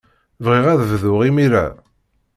[0.45, 1.65] Bɣiɣ ad bduɣ imir-a.